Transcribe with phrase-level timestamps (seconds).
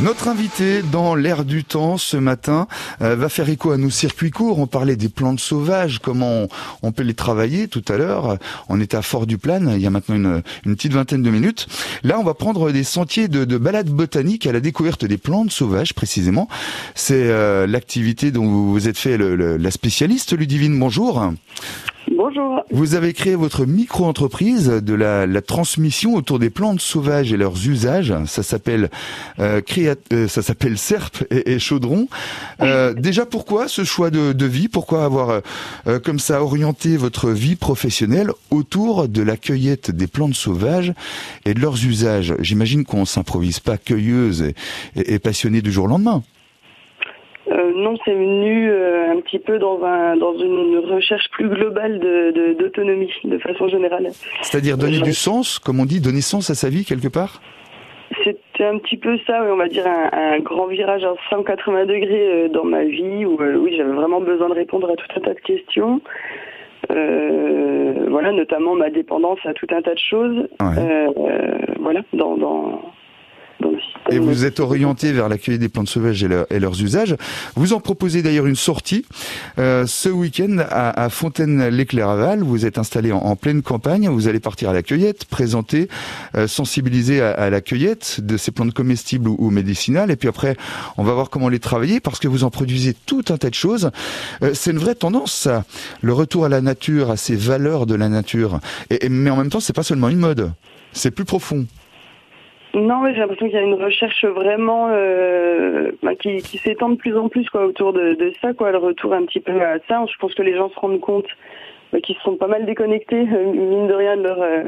[0.00, 2.68] Notre invité dans l'air du temps ce matin
[3.02, 4.60] euh, va faire écho à nos circuits courts.
[4.60, 6.46] On parlait des plantes sauvages, comment
[6.82, 8.38] on, peut les travailler tout à l'heure.
[8.68, 11.66] On était à Fort-du-Plane il y a maintenant une, petite vingtaine de minutes.
[12.04, 15.50] Là, on va prendre des sentiers de, de balade botanique à la découverte des plantes
[15.50, 16.48] sauvages précisément.
[16.94, 20.78] C'est euh, l'activité dont vous vous êtes fait la spécialiste, Ludivine.
[20.78, 21.32] Bonjour.
[22.12, 22.64] Bonjour.
[22.70, 28.14] Vous avez créé votre micro-entreprise de la, transmission autour des plantes sauvages et leurs usages.
[28.26, 28.90] Ça s'appelle
[29.38, 29.60] euh,
[30.12, 32.08] euh ça s'appelle Serpe et, Chaudron.
[32.60, 34.68] Euh, déjà, pourquoi ce choix de, vie?
[34.68, 35.42] Pourquoi avoir
[35.86, 40.92] euh, comme ça orienté votre vie professionnelle autour de la cueillette des plantes sauvages
[41.44, 42.34] et de leurs usages?
[42.40, 44.42] J'imagine qu'on s'improvise pas cueilleuse
[44.96, 46.22] et, et passionnée du jour au lendemain.
[47.50, 51.98] Euh, non, c'est venu euh, petit peu dans, un, dans une recherche plus globale
[52.58, 54.08] d'autonomie, de, de, façon générale.
[54.42, 57.40] C'est-à-dire donner du sens, comme on dit, donner sens à sa vie quelque part?
[58.24, 62.48] C'était un petit peu ça, on va dire un, grand virage à 180 degrés euh,
[62.48, 65.40] dans ma vie, où oui, j'avais vraiment besoin de répondre à tout un tas de
[65.40, 66.00] questions.
[66.88, 70.48] voilà, notamment ma dépendance à tout un tas de choses.
[71.78, 72.82] voilà, dans, dans
[74.10, 77.16] et vous êtes orienté vers l'accueil des plantes sauvages et, leurs usages.
[77.56, 79.04] Vous en proposez d'ailleurs une sortie
[79.58, 82.42] euh, ce week-end à, Fontaine-les-Clairaval.
[82.42, 84.08] Vous êtes installé en, pleine campagne.
[84.08, 85.88] Vous allez partir à la cueillette, présenter,
[86.36, 90.10] euh, sensibiliser à, la cueillette de ces plantes comestibles ou, médicinales.
[90.10, 90.56] Et puis après,
[90.96, 93.54] on va voir comment les travailler parce que vous en produisez tout un tas de
[93.54, 93.90] choses.
[94.42, 95.64] Euh, c'est une vraie tendance, ça.
[96.00, 98.60] Le retour à la nature, à ces valeurs de la nature.
[98.90, 100.52] Et, mais en même temps, c'est pas seulement une mode.
[100.92, 101.66] C'est plus profond.
[102.74, 107.16] Non, j'ai l'impression qu'il y a une recherche vraiment euh, bah, qui, s'étend de plus
[107.16, 110.04] en plus quoi autour de, ça, quoi, le retour un petit peu à ça.
[110.06, 111.26] Je pense que les gens se rendent compte
[111.92, 114.64] bah, qu'ils sont pas mal déconnectés, euh, mine de rien, de leur, euh,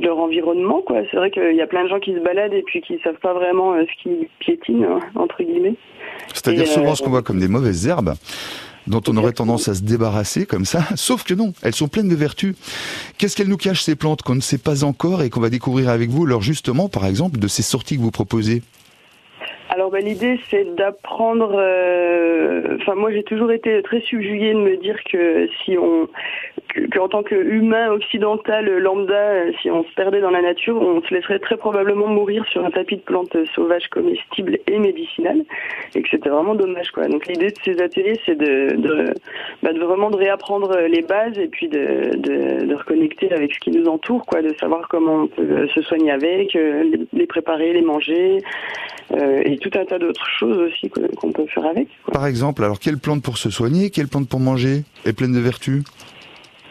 [0.00, 0.82] leur environnement.
[0.82, 1.00] Quoi.
[1.10, 3.20] C'est vrai qu'il y a plein de gens qui se baladent et puis qui savent
[3.20, 5.76] pas vraiment ce qui piétine, hein, entre guillemets.
[6.34, 8.14] C'est-à-dire souvent ce qu'on voit comme des mauvaises herbes
[8.86, 12.08] dont on aurait tendance à se débarrasser comme ça, sauf que non, elles sont pleines
[12.08, 12.54] de vertus.
[13.18, 15.88] Qu'est-ce qu'elles nous cachent ces plantes qu'on ne sait pas encore et qu'on va découvrir
[15.88, 18.62] avec vous lors justement, par exemple, de ces sorties que vous proposez?
[19.70, 21.54] Alors bah, l'idée c'est d'apprendre.
[21.56, 26.08] Euh, enfin moi j'ai toujours été très subjuguée de me dire que si on
[27.04, 31.38] qu'en tant qu'humain occidental lambda, si on se perdait dans la nature, on se laisserait
[31.38, 35.44] très probablement mourir sur un tapis de plantes sauvages comestibles et médicinales,
[35.94, 37.06] et que c'était vraiment dommage quoi.
[37.06, 39.12] Donc l'idée de ces ateliers c'est de,
[39.62, 44.24] bah, vraiment de réapprendre les bases et puis de, reconnecter avec ce qui nous entoure
[44.26, 48.40] quoi, de savoir comment on peut se soigner avec, euh, les préparer, les manger,
[49.12, 51.88] euh, et tout un tas d'autres choses aussi qu'on peut faire avec.
[52.12, 55.40] Par exemple, alors quelle plante pour se soigner, quelle plante pour manger est pleine de
[55.40, 55.82] vertus?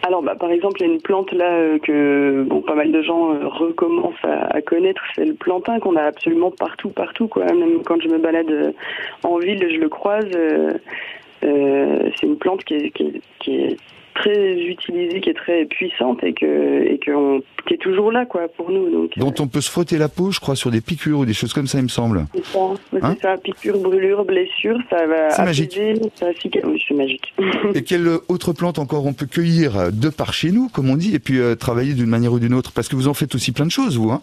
[0.05, 2.91] Alors, bah, par exemple, il y a une plante là euh, que bon, pas mal
[2.91, 7.29] de gens euh, recommencent à, connaître, c'est le plantain qu'on a absolument partout, partout.
[7.29, 7.45] Quoi.
[7.45, 8.73] Même quand je me balade
[9.23, 10.29] en ville, je le croise.
[11.41, 13.77] c'est une plante qui qui est
[14.23, 18.47] très utilisée, qui est très puissante et que et que qui est toujours là quoi
[18.47, 18.89] pour nous.
[18.89, 21.34] Donc, Dont on peut se frotter la peau, je crois, sur des piqûres ou des
[21.34, 22.25] choses comme ça, il me semble.
[22.33, 22.59] C'est ça,
[23.01, 25.29] hein ça piqûres, brûlures, blessures, ça va.
[25.31, 25.73] C'est magique.
[26.16, 26.28] Ça
[26.66, 27.33] oui, c'est magique.
[27.75, 31.16] et quelle autre plante encore on peut cueillir de par chez nous, comme on dit,
[31.16, 33.51] et puis euh, travailler d'une manière ou d'une autre, parce que vous en faites aussi
[33.51, 34.22] plein de choses, vous, hein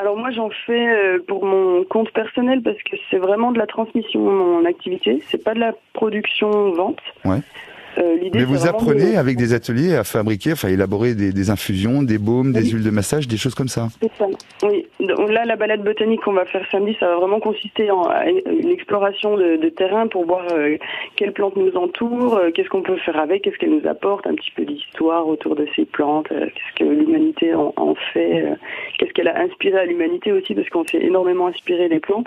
[0.00, 3.66] alors moi j'en fais euh, pour mon compte personnel parce que c'est vraiment de la
[3.66, 7.00] transmission mon activité, c'est pas de la production vente.
[7.24, 7.40] Ouais.
[7.98, 12.52] Euh, Mais vous apprenez avec des ateliers à fabriquer, enfin élaborer des, infusions, des baumes,
[12.52, 13.88] des huiles de massage, des choses comme ça.
[14.00, 14.26] C'est ça.
[14.62, 14.86] Oui.
[15.00, 19.36] là, la balade botanique qu'on va faire samedi, ça va vraiment consister en une exploration
[19.36, 20.76] de, terrain pour voir euh,
[21.16, 24.34] quelles plantes nous entourent, euh, qu'est-ce qu'on peut faire avec, qu'est-ce qu'elles nous apportent, un
[24.34, 28.44] petit peu d'histoire autour de ces plantes, qu'est-ce que l'humanité en, en, fait,
[28.98, 32.26] qu'est-ce qu'elle a inspiré à l'humanité aussi, parce qu'on s'est énormément inspiré des plantes.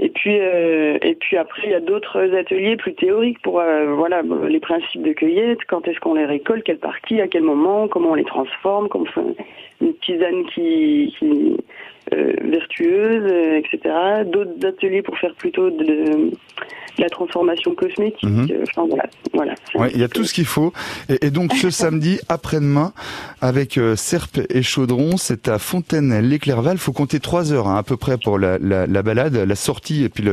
[0.00, 3.62] Et puis, et puis après, il y a d'autres ateliers plus théoriques pour
[3.96, 7.88] voilà les principes de cueillette, quand est-ce qu'on les récolte, quelle partie, à quel moment,
[7.88, 9.06] comment on les transforme, comme
[9.80, 11.56] une tisane qui, qui
[12.12, 13.94] euh, vertueuse, euh, etc.
[14.26, 16.32] D'autres ateliers pour faire plutôt de,
[16.98, 18.22] la transformation cosmétique.
[18.24, 18.48] Mhm.
[18.50, 19.04] Euh, enfin, voilà.
[19.32, 20.72] voilà ouais, il y a tout ce qu'il faut.
[21.08, 22.92] Et, donc ce samedi après-demain,
[23.40, 26.76] avec Serpe et Chaudron, c'est à Fontaine-l'Éclairval.
[26.76, 30.02] faut compter trois heures hein, à peu près pour la, la, la, balade, la sortie
[30.02, 30.24] et puis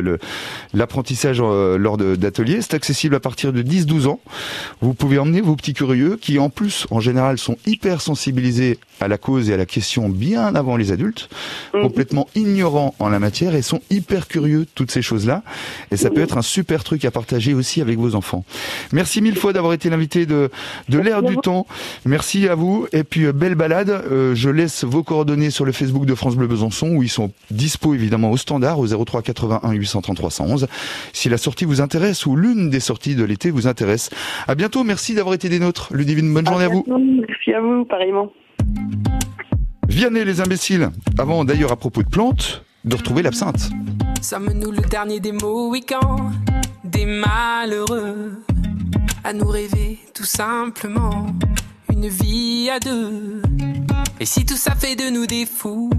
[0.74, 2.62] l'apprentissage le, lors d'ateliers.
[2.62, 4.20] C'est accessible à partir de 10-12 ans.
[4.82, 9.08] Vous pouvez emmener vos petits curieux qui en plus, en général, sont hyper sensibilisés à
[9.08, 11.30] la cause et à la question bien avant les adultes.
[11.74, 11.82] Mhm.
[11.82, 15.44] complètement ignorants en la matière et sont hyper curieux de toutes ces choses-là.
[15.92, 18.44] Et ça peut être un super truc à partager aussi avec vos enfants.
[18.92, 20.50] Merci mille fois d'avoir été l'invité de,
[20.90, 21.68] de l'air du temps.
[22.06, 22.88] Merci à vous.
[22.92, 23.90] Et puis, euh, belle balade.
[23.90, 27.32] Euh, je laisse vos coordonnées sur le Facebook de France Bleu Besançon où ils sont
[27.52, 30.68] dispo évidemment au standard au 03 81 833 111.
[31.14, 34.10] Si la sortie vous intéresse ou l'une des sorties de l'été vous intéresse.
[34.48, 34.84] À bientôt.
[34.84, 35.90] Merci d'avoir été des nôtres.
[35.94, 36.86] Ludivine, bonne journée à vous.
[36.88, 38.32] Merci à vous, pareillement.
[39.90, 40.90] Vianney les imbéciles.
[41.18, 43.70] Avant d'ailleurs à propos de plantes, de retrouver l'absinthe.
[44.22, 46.32] Sommes-nous le dernier des Mohicans,
[46.84, 48.44] des malheureux,
[49.24, 51.28] à nous rêver tout simplement
[51.92, 53.42] une vie à deux.
[54.20, 55.90] Et si tout ça fait de nous des fous